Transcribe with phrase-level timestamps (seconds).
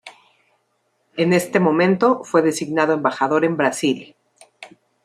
[1.15, 4.15] En este momento fue designado embajador en Brasil.